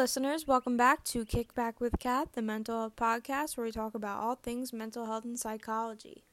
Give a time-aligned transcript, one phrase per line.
[0.00, 0.46] listeners.
[0.46, 4.34] Welcome back to Kickback with Kat, the mental health podcast where we talk about all
[4.34, 6.24] things mental health and psychology.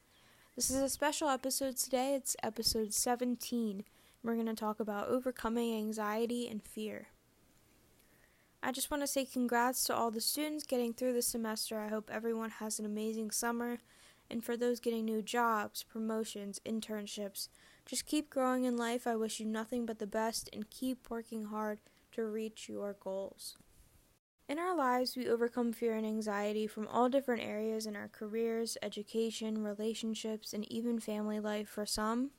[0.56, 2.14] This is a special episode today.
[2.14, 3.84] It's episode 17.
[4.22, 7.08] We're going to talk about overcoming anxiety and fear.
[8.62, 11.78] I just want to say congrats to all the students getting through the semester.
[11.78, 13.80] I hope everyone has an amazing summer.
[14.30, 17.48] And for those getting new jobs, promotions, internships,
[17.84, 19.06] just keep growing in life.
[19.06, 21.80] I wish you nothing but the best and keep working hard
[22.12, 23.56] to reach your goals.
[24.48, 28.78] In our lives, we overcome fear and anxiety from all different areas in our careers,
[28.82, 32.30] education, relationships, and even family life for some.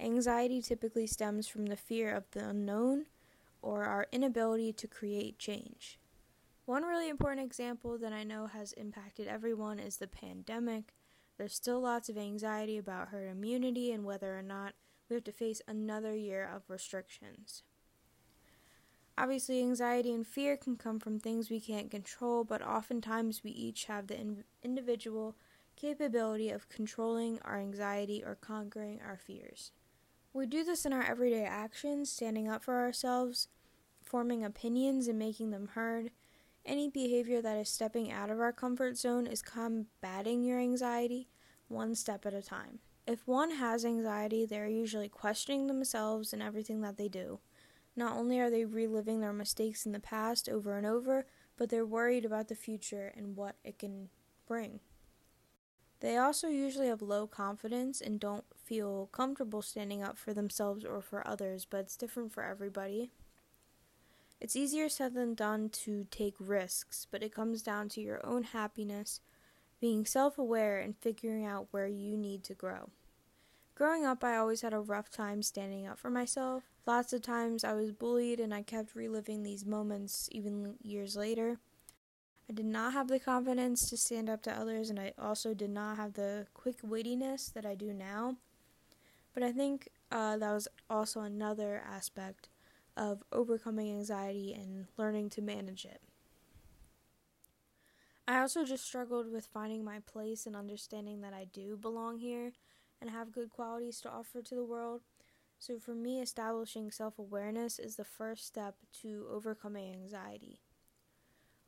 [0.00, 3.06] Anxiety typically stems from the fear of the unknown
[3.60, 5.98] or our inability to create change.
[6.64, 10.94] One really important example that I know has impacted everyone is the pandemic.
[11.36, 14.72] There's still lots of anxiety about herd immunity and whether or not
[15.10, 17.64] we have to face another year of restrictions.
[19.20, 23.86] Obviously, anxiety and fear can come from things we can't control, but oftentimes we each
[23.86, 25.34] have the in- individual
[25.74, 29.72] capability of controlling our anxiety or conquering our fears.
[30.32, 33.48] We do this in our everyday actions, standing up for ourselves,
[34.04, 36.12] forming opinions and making them heard.
[36.64, 41.28] Any behavior that is stepping out of our comfort zone is combating your anxiety
[41.66, 42.78] one step at a time.
[43.04, 47.40] If one has anxiety, they're usually questioning themselves and everything that they do.
[47.98, 51.84] Not only are they reliving their mistakes in the past over and over, but they're
[51.84, 54.10] worried about the future and what it can
[54.46, 54.78] bring.
[55.98, 61.02] They also usually have low confidence and don't feel comfortable standing up for themselves or
[61.02, 63.10] for others, but it's different for everybody.
[64.40, 68.44] It's easier said than done to take risks, but it comes down to your own
[68.44, 69.20] happiness,
[69.80, 72.90] being self aware, and figuring out where you need to grow.
[73.78, 76.64] Growing up, I always had a rough time standing up for myself.
[76.84, 81.58] Lots of times I was bullied, and I kept reliving these moments even years later.
[82.50, 85.70] I did not have the confidence to stand up to others, and I also did
[85.70, 88.38] not have the quick wittiness that I do now.
[89.32, 92.48] But I think uh, that was also another aspect
[92.96, 96.00] of overcoming anxiety and learning to manage it.
[98.26, 102.54] I also just struggled with finding my place and understanding that I do belong here
[103.00, 105.02] and have good qualities to offer to the world.
[105.58, 110.60] So, for me, establishing self awareness is the first step to overcoming anxiety.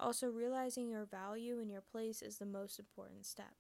[0.01, 3.55] Also, realizing your value and your place is the most important step.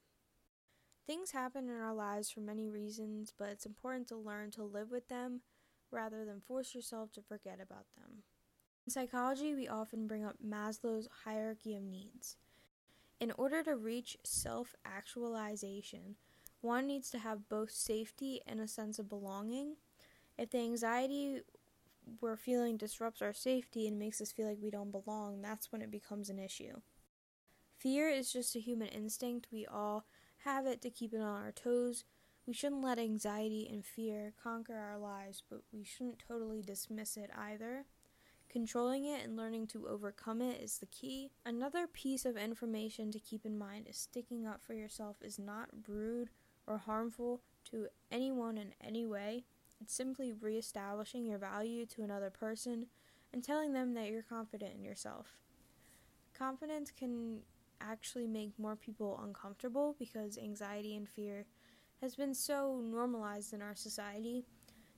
[1.06, 4.90] Things happen in our lives for many reasons, but it's important to learn to live
[4.90, 5.42] with them
[5.90, 8.22] rather than force yourself to forget about them.
[8.86, 12.36] In psychology, we often bring up Maslow's hierarchy of needs.
[13.20, 16.16] In order to reach self actualization,
[16.60, 19.76] one needs to have both safety and a sense of belonging.
[20.38, 21.42] If the anxiety
[22.20, 25.82] we're feeling disrupts our safety and makes us feel like we don't belong, that's when
[25.82, 26.80] it becomes an issue.
[27.76, 29.48] Fear is just a human instinct.
[29.52, 30.04] We all
[30.44, 32.04] have it to keep it on our toes.
[32.46, 37.30] We shouldn't let anxiety and fear conquer our lives, but we shouldn't totally dismiss it
[37.36, 37.84] either.
[38.48, 41.30] Controlling it and learning to overcome it is the key.
[41.46, 45.68] Another piece of information to keep in mind is sticking up for yourself is not
[45.86, 46.30] rude
[46.66, 47.40] or harmful
[47.70, 49.44] to anyone in any way.
[49.80, 52.86] It's simply reestablishing your value to another person
[53.32, 55.38] and telling them that you're confident in yourself.
[56.36, 57.40] Confidence can
[57.80, 61.46] actually make more people uncomfortable because anxiety and fear
[62.00, 64.44] has been so normalized in our society.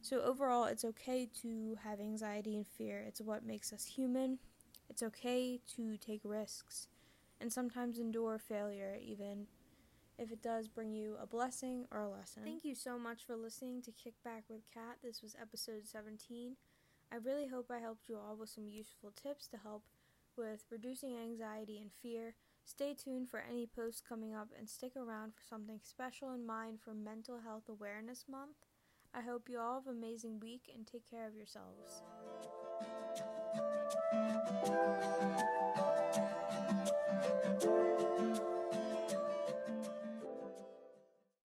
[0.01, 3.05] So, overall, it's okay to have anxiety and fear.
[3.07, 4.39] It's what makes us human.
[4.91, 6.89] It's okay to take risks
[7.41, 9.47] and sometimes endure failure, even
[10.23, 12.45] if it does bring you a blessing or a lesson.
[12.45, 14.99] Thank you so much for listening to Kickback with Kat.
[15.03, 16.55] This was episode 17.
[17.13, 19.83] I really hope I helped you all with some useful tips to help
[20.37, 22.35] with reducing anxiety and fear.
[22.65, 26.79] Stay tuned for any posts coming up and stick around for something special in mind
[26.81, 28.57] for Mental Health Awareness Month.
[29.13, 32.03] I hope you all have an amazing week and take care of yourselves.